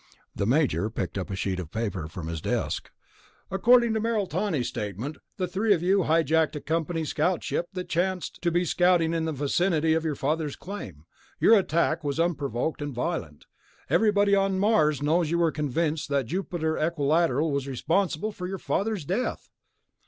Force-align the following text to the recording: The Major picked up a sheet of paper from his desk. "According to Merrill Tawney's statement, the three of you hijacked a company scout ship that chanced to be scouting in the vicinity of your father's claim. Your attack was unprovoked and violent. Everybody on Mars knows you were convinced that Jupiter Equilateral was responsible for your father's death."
The 0.35 0.47
Major 0.47 0.89
picked 0.89 1.15
up 1.15 1.29
a 1.29 1.35
sheet 1.35 1.59
of 1.59 1.69
paper 1.69 2.07
from 2.07 2.25
his 2.25 2.41
desk. 2.41 2.89
"According 3.51 3.93
to 3.93 3.99
Merrill 3.99 4.25
Tawney's 4.25 4.67
statement, 4.67 5.17
the 5.37 5.47
three 5.47 5.75
of 5.75 5.83
you 5.83 5.99
hijacked 6.05 6.55
a 6.55 6.59
company 6.59 7.05
scout 7.05 7.43
ship 7.43 7.67
that 7.73 7.87
chanced 7.87 8.41
to 8.41 8.49
be 8.49 8.65
scouting 8.65 9.13
in 9.13 9.25
the 9.25 9.31
vicinity 9.31 9.93
of 9.93 10.03
your 10.03 10.15
father's 10.15 10.55
claim. 10.55 11.05
Your 11.39 11.55
attack 11.55 12.03
was 12.03 12.19
unprovoked 12.19 12.81
and 12.81 12.95
violent. 12.95 13.45
Everybody 13.91 14.33
on 14.33 14.57
Mars 14.57 15.03
knows 15.03 15.29
you 15.29 15.37
were 15.37 15.51
convinced 15.51 16.09
that 16.09 16.25
Jupiter 16.25 16.79
Equilateral 16.79 17.51
was 17.51 17.67
responsible 17.67 18.31
for 18.31 18.47
your 18.47 18.57
father's 18.57 19.05
death." 19.05 19.51